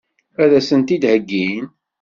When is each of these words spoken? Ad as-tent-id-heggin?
Ad 0.41 0.51
as-tent-id-heggin? 0.59 1.65